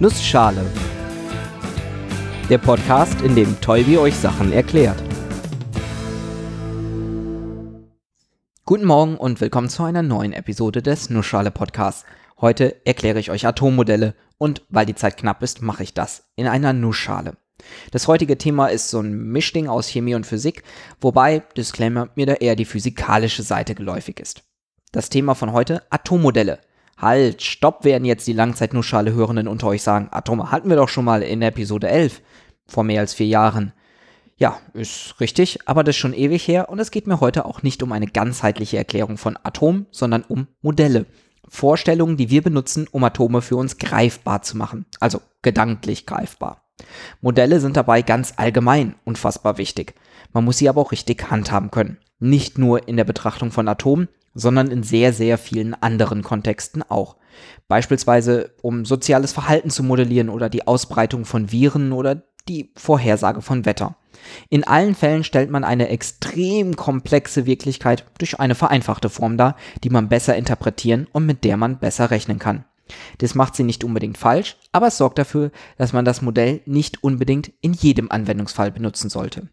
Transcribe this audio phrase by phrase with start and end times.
[0.00, 0.64] Nussschale.
[2.48, 5.02] Der Podcast, in dem Tolbi euch Sachen erklärt.
[8.64, 12.04] Guten Morgen und willkommen zu einer neuen Episode des Nussschale Podcasts.
[12.40, 16.46] Heute erkläre ich euch Atommodelle und weil die Zeit knapp ist, mache ich das in
[16.46, 17.36] einer Nussschale.
[17.90, 20.62] Das heutige Thema ist so ein Mischding aus Chemie und Physik,
[21.00, 24.44] wobei, Disclaimer, mir da eher die physikalische Seite geläufig ist.
[24.92, 26.60] Das Thema von heute, Atommodelle.
[27.00, 30.08] Halt, stopp, werden jetzt die Langzeit-Nussschale Hörenden unter euch sagen.
[30.10, 32.20] Atome hatten wir doch schon mal in Episode 11,
[32.66, 33.72] vor mehr als vier Jahren.
[34.36, 37.62] Ja, ist richtig, aber das ist schon ewig her und es geht mir heute auch
[37.62, 41.06] nicht um eine ganzheitliche Erklärung von Atomen, sondern um Modelle.
[41.48, 46.68] Vorstellungen, die wir benutzen, um Atome für uns greifbar zu machen, also gedanklich greifbar.
[47.20, 49.94] Modelle sind dabei ganz allgemein unfassbar wichtig.
[50.32, 51.98] Man muss sie aber auch richtig handhaben können.
[52.18, 57.16] Nicht nur in der Betrachtung von Atomen, sondern in sehr, sehr vielen anderen Kontexten auch.
[57.66, 63.66] Beispielsweise um soziales Verhalten zu modellieren oder die Ausbreitung von Viren oder die Vorhersage von
[63.66, 63.96] Wetter.
[64.48, 69.90] In allen Fällen stellt man eine extrem komplexe Wirklichkeit durch eine vereinfachte Form dar, die
[69.90, 72.64] man besser interpretieren und mit der man besser rechnen kann.
[73.18, 77.04] Das macht sie nicht unbedingt falsch, aber es sorgt dafür, dass man das Modell nicht
[77.04, 79.48] unbedingt in jedem Anwendungsfall benutzen sollte.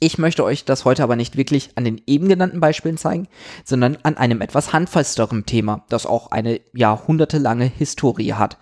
[0.00, 3.26] Ich möchte euch das heute aber nicht wirklich an den eben genannten Beispielen zeigen,
[3.64, 8.58] sondern an einem etwas handfesteren Thema, das auch eine jahrhundertelange Historie hat.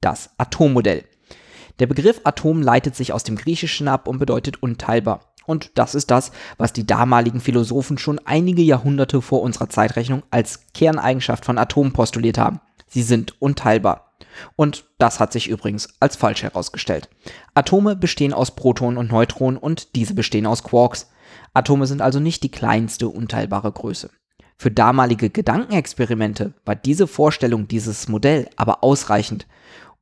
[0.00, 1.04] Das Atommodell.
[1.78, 5.34] Der Begriff Atom leitet sich aus dem Griechischen ab und bedeutet unteilbar.
[5.44, 10.72] Und das ist das, was die damaligen Philosophen schon einige Jahrhunderte vor unserer Zeitrechnung als
[10.72, 12.60] Kerneigenschaft von Atomen postuliert haben.
[12.86, 14.07] Sie sind unteilbar.
[14.56, 17.08] Und das hat sich übrigens als falsch herausgestellt.
[17.54, 21.10] Atome bestehen aus Protonen und Neutronen und diese bestehen aus Quarks.
[21.54, 24.10] Atome sind also nicht die kleinste unteilbare Größe.
[24.56, 29.46] Für damalige Gedankenexperimente war diese Vorstellung, dieses Modell aber ausreichend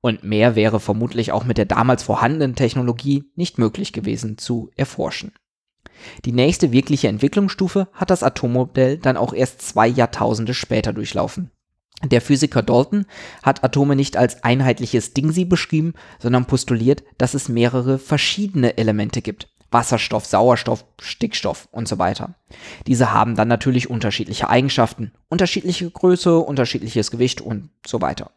[0.00, 5.32] und mehr wäre vermutlich auch mit der damals vorhandenen Technologie nicht möglich gewesen zu erforschen.
[6.24, 11.50] Die nächste wirkliche Entwicklungsstufe hat das Atommodell dann auch erst zwei Jahrtausende später durchlaufen.
[12.04, 13.06] Der Physiker Dalton
[13.42, 19.48] hat Atome nicht als einheitliches Dingsi beschrieben, sondern postuliert, dass es mehrere verschiedene Elemente gibt.
[19.70, 22.34] Wasserstoff, Sauerstoff, Stickstoff und so weiter.
[22.86, 28.30] Diese haben dann natürlich unterschiedliche Eigenschaften, unterschiedliche Größe, unterschiedliches Gewicht und so weiter.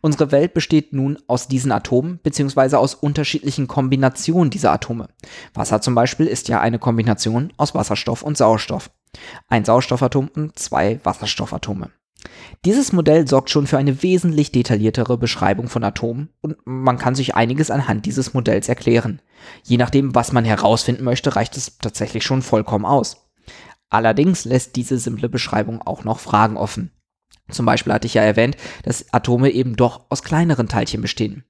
[0.00, 2.76] Unsere Welt besteht nun aus diesen Atomen bzw.
[2.76, 5.08] aus unterschiedlichen Kombinationen dieser Atome.
[5.54, 8.90] Wasser zum Beispiel ist ja eine Kombination aus Wasserstoff und Sauerstoff.
[9.48, 11.90] Ein Sauerstoffatom und zwei Wasserstoffatome.
[12.64, 17.34] Dieses Modell sorgt schon für eine wesentlich detailliertere Beschreibung von Atomen und man kann sich
[17.34, 19.22] einiges anhand dieses Modells erklären.
[19.62, 23.28] Je nachdem, was man herausfinden möchte, reicht es tatsächlich schon vollkommen aus.
[23.90, 26.90] Allerdings lässt diese simple Beschreibung auch noch Fragen offen.
[27.50, 31.44] Zum Beispiel hatte ich ja erwähnt, dass Atome eben doch aus kleineren Teilchen bestehen.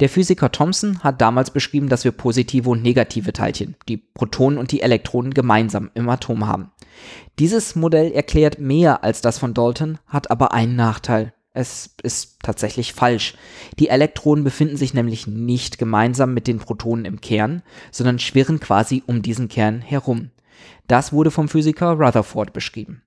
[0.00, 4.72] Der Physiker Thomson hat damals beschrieben, dass wir positive und negative Teilchen, die Protonen und
[4.72, 6.72] die Elektronen gemeinsam im Atom haben.
[7.38, 11.32] Dieses Modell erklärt mehr als das von Dalton, hat aber einen Nachteil.
[11.56, 13.34] Es ist tatsächlich falsch.
[13.78, 17.62] Die Elektronen befinden sich nämlich nicht gemeinsam mit den Protonen im Kern,
[17.92, 20.30] sondern schwirren quasi um diesen Kern herum.
[20.88, 23.03] Das wurde vom Physiker Rutherford beschrieben.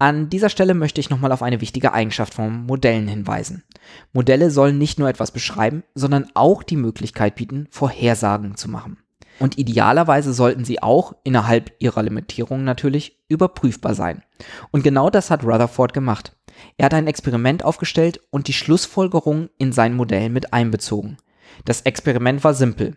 [0.00, 3.64] An dieser Stelle möchte ich nochmal auf eine wichtige Eigenschaft von Modellen hinweisen.
[4.12, 8.98] Modelle sollen nicht nur etwas beschreiben, sondern auch die Möglichkeit bieten, Vorhersagen zu machen.
[9.40, 14.22] Und idealerweise sollten sie auch, innerhalb ihrer Limitierung natürlich, überprüfbar sein.
[14.70, 16.36] Und genau das hat Rutherford gemacht.
[16.76, 21.16] Er hat ein Experiment aufgestellt und die Schlussfolgerung in sein Modell mit einbezogen.
[21.64, 22.96] Das Experiment war simpel.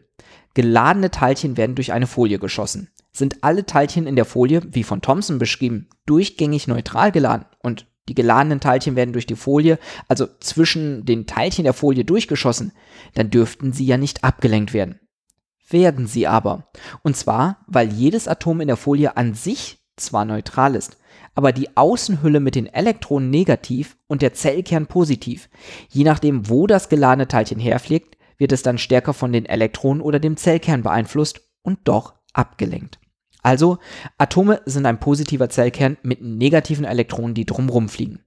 [0.54, 5.02] Geladene Teilchen werden durch eine Folie geschossen sind alle Teilchen in der Folie, wie von
[5.02, 9.78] Thomson beschrieben, durchgängig neutral geladen und die geladenen Teilchen werden durch die Folie,
[10.08, 12.74] also zwischen den Teilchen der Folie durchgeschossen,
[13.14, 15.00] dann dürften sie ja nicht abgelenkt werden.
[15.70, 16.70] Werden sie aber.
[17.04, 20.98] Und zwar, weil jedes Atom in der Folie an sich zwar neutral ist,
[21.36, 25.50] aber die Außenhülle mit den Elektronen negativ und der Zellkern positiv.
[25.90, 30.20] Je nachdem, wo das geladene Teilchen herfliegt, wird es dann stärker von den Elektronen oder
[30.20, 33.00] dem Zellkern beeinflusst und doch abgelenkt.
[33.42, 33.80] Also,
[34.18, 38.20] Atome sind ein positiver Zellkern mit negativen Elektronen, die drumrum fliegen.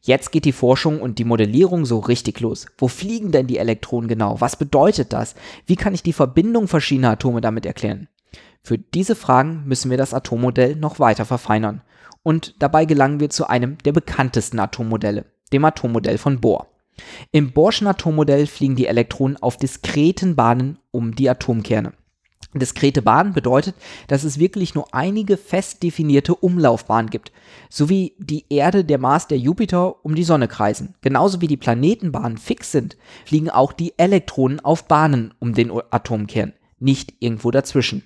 [0.00, 2.66] Jetzt geht die Forschung und die Modellierung so richtig los.
[2.78, 4.40] Wo fliegen denn die Elektronen genau?
[4.40, 5.34] Was bedeutet das?
[5.66, 8.08] Wie kann ich die Verbindung verschiedener Atome damit erklären?
[8.62, 11.82] Für diese Fragen müssen wir das Atommodell noch weiter verfeinern.
[12.22, 16.68] Und dabei gelangen wir zu einem der bekanntesten Atommodelle, dem Atommodell von Bohr.
[17.30, 21.92] Im Bohrschen Atommodell fliegen die Elektronen auf diskreten Bahnen um die Atomkerne.
[22.58, 23.74] Diskrete Bahn bedeutet,
[24.08, 27.32] dass es wirklich nur einige fest definierte Umlaufbahnen gibt,
[27.68, 30.94] so wie die Erde, der Mars, der Jupiter um die Sonne kreisen.
[31.00, 36.52] Genauso wie die Planetenbahnen fix sind, fliegen auch die Elektronen auf Bahnen um den Atomkern,
[36.78, 38.02] nicht irgendwo dazwischen.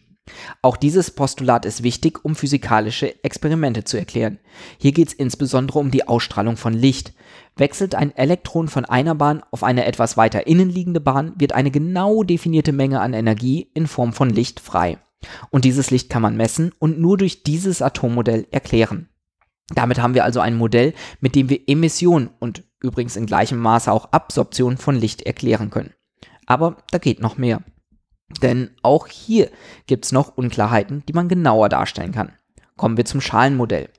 [0.62, 4.38] Auch dieses Postulat ist wichtig, um physikalische Experimente zu erklären.
[4.78, 7.14] Hier geht es insbesondere um die Ausstrahlung von Licht.
[7.56, 11.70] Wechselt ein Elektron von einer Bahn auf eine etwas weiter innen liegende Bahn, wird eine
[11.70, 14.98] genau definierte Menge an Energie in Form von Licht frei.
[15.50, 19.08] Und dieses Licht kann man messen und nur durch dieses Atommodell erklären.
[19.74, 23.92] Damit haben wir also ein Modell, mit dem wir Emission und übrigens in gleichem Maße
[23.92, 25.94] auch Absorption von Licht erklären können.
[26.46, 27.62] Aber da geht noch mehr.
[28.42, 29.50] Denn auch hier
[29.86, 32.32] gibt es noch Unklarheiten, die man genauer darstellen kann.
[32.76, 33.90] Kommen wir zum Schalenmodell.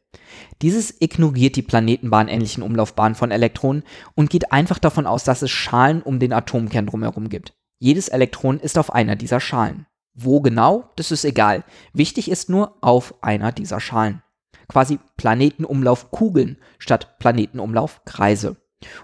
[0.62, 3.83] Dieses ignoriert die planetenbahnähnlichen Umlaufbahnen von Elektronen
[4.16, 7.54] und geht einfach davon aus, dass es Schalen um den Atomkern drumherum gibt.
[7.80, 9.86] Jedes Elektron ist auf einer dieser Schalen.
[10.13, 11.63] Wo genau, das ist egal.
[11.94, 14.22] Wichtig ist nur auf einer dieser Schalen.
[14.68, 18.57] Quasi Planetenumlaufkugeln statt Planetenumlaufkreise.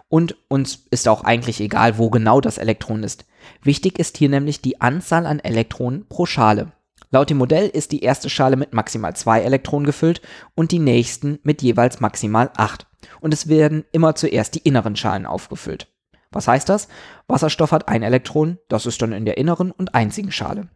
[0.09, 3.25] Und uns ist auch eigentlich egal, wo genau das Elektron ist.
[3.61, 6.71] Wichtig ist hier nämlich die Anzahl an Elektronen pro Schale.
[7.09, 10.21] Laut dem Modell ist die erste Schale mit maximal zwei Elektronen gefüllt
[10.55, 12.87] und die nächsten mit jeweils maximal acht.
[13.21, 15.87] Und es werden immer zuerst die inneren Schalen aufgefüllt.
[16.31, 16.89] Was heißt das?
[17.27, 20.67] Wasserstoff hat ein Elektron, das ist dann in der inneren und einzigen Schale.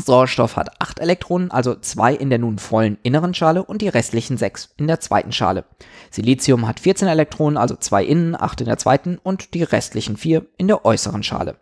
[0.00, 4.36] Sauerstoff hat 8 Elektronen, also 2 in der nun vollen inneren Schale und die restlichen
[4.36, 5.64] 6 in der zweiten Schale.
[6.10, 10.46] Silizium hat 14 Elektronen, also 2 innen, 8 in der zweiten und die restlichen 4
[10.56, 11.56] in der äußeren Schale.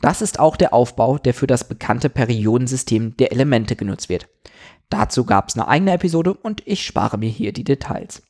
[0.00, 4.28] Das ist auch der Aufbau, der für das bekannte Periodensystem der Elemente genutzt wird.
[4.88, 8.22] Dazu gab es eine eigene Episode und ich spare mir hier die Details.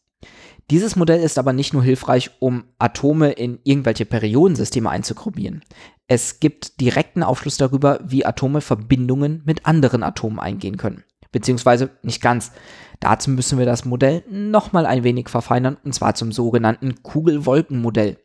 [0.70, 5.64] Dieses Modell ist aber nicht nur hilfreich, um Atome in irgendwelche Periodensysteme einzugruppieren.
[6.12, 11.04] Es gibt direkten Aufschluss darüber, wie Atome Verbindungen mit anderen Atomen eingehen können.
[11.30, 12.50] Beziehungsweise nicht ganz.
[12.98, 18.18] Dazu müssen wir das Modell nochmal ein wenig verfeinern, und zwar zum sogenannten Kugelwolkenmodell.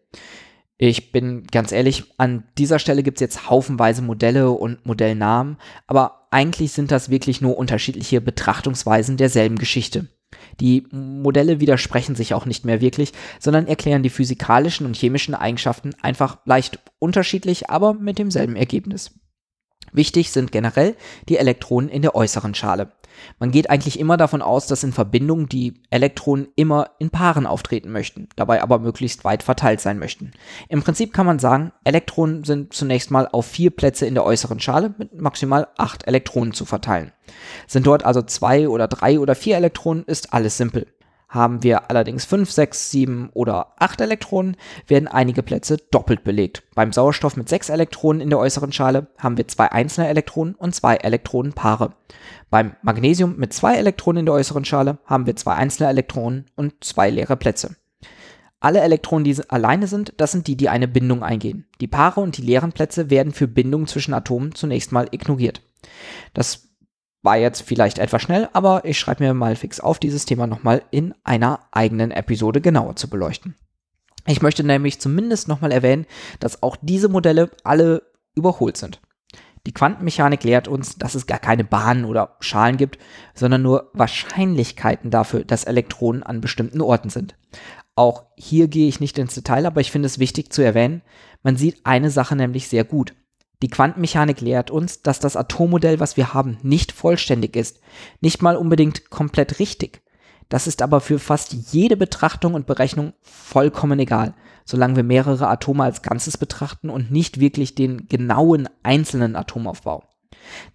[0.79, 6.27] Ich bin ganz ehrlich, an dieser Stelle gibt es jetzt haufenweise Modelle und Modellnamen, aber
[6.31, 10.07] eigentlich sind das wirklich nur unterschiedliche Betrachtungsweisen derselben Geschichte.
[10.59, 15.93] Die Modelle widersprechen sich auch nicht mehr wirklich, sondern erklären die physikalischen und chemischen Eigenschaften
[16.01, 19.11] einfach leicht unterschiedlich, aber mit demselben Ergebnis.
[19.95, 20.95] Wichtig sind generell
[21.29, 22.91] die Elektronen in der äußeren Schale.
[23.39, 27.91] Man geht eigentlich immer davon aus, dass in Verbindungen die Elektronen immer in Paaren auftreten
[27.91, 30.31] möchten, dabei aber möglichst weit verteilt sein möchten.
[30.67, 34.59] Im Prinzip kann man sagen, Elektronen sind zunächst mal auf vier Plätze in der äußeren
[34.59, 37.13] Schale mit maximal acht Elektronen zu verteilen.
[37.67, 40.87] Sind dort also zwei oder drei oder vier Elektronen, ist alles simpel.
[41.27, 44.57] Haben wir allerdings 5, 6, 7 oder 8 Elektronen,
[44.87, 46.63] werden einige Plätze doppelt belegt.
[46.75, 50.75] Beim Sauerstoff mit 6 Elektronen in der äußeren Schale haben wir zwei einzelne Elektronen und
[50.75, 51.93] zwei Elektronenpaare.
[52.49, 56.83] Beim Magnesium mit zwei Elektronen in der äußeren Schale haben wir zwei einzelne Elektronen und
[56.83, 57.75] zwei leere Plätze.
[58.59, 61.67] Alle Elektronen, die alleine sind, das sind die, die eine Bindung eingehen.
[61.81, 65.61] Die Paare und die leeren Plätze werden für Bindungen zwischen Atomen zunächst mal ignoriert.
[66.33, 66.69] Das
[67.25, 70.83] war jetzt vielleicht etwas schnell, aber ich schreibe mir mal fix auf, dieses Thema nochmal
[70.91, 73.55] in einer eigenen Episode genauer zu beleuchten.
[74.27, 76.05] Ich möchte nämlich zumindest nochmal erwähnen,
[76.39, 78.03] dass auch diese Modelle alle
[78.35, 79.01] überholt sind.
[79.67, 82.99] Die Quantenmechanik lehrt uns, dass es gar keine Bahnen oder Schalen gibt,
[83.33, 87.35] sondern nur Wahrscheinlichkeiten dafür, dass Elektronen an bestimmten Orten sind.
[87.95, 91.01] Auch hier gehe ich nicht ins Detail, aber ich finde es wichtig zu erwähnen,
[91.41, 93.15] man sieht eine Sache nämlich sehr gut.
[93.61, 97.79] Die Quantenmechanik lehrt uns, dass das Atommodell, was wir haben, nicht vollständig ist,
[98.21, 100.01] nicht mal unbedingt komplett richtig.
[100.49, 105.83] Das ist aber für fast jede Betrachtung und Berechnung vollkommen egal, solange wir mehrere Atome
[105.83, 110.03] als Ganzes betrachten und nicht wirklich den genauen einzelnen Atomaufbau.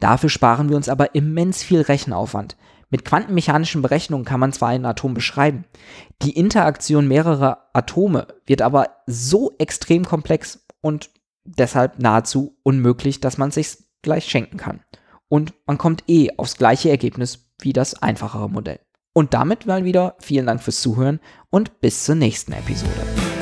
[0.01, 2.57] Dafür sparen wir uns aber immens viel Rechenaufwand.
[2.91, 5.65] Mit quantenmechanischen Berechnungen kann man zwar ein Atom beschreiben,
[6.23, 11.11] die Interaktion mehrerer Atome wird aber so extrem komplex und
[11.45, 14.81] deshalb nahezu unmöglich, dass man sich gleich schenken kann.
[15.29, 18.81] Und man kommt eh aufs gleiche Ergebnis wie das einfachere Modell.
[19.13, 21.21] Und damit mal wieder vielen Dank fürs Zuhören
[21.51, 23.40] und bis zur nächsten Episode.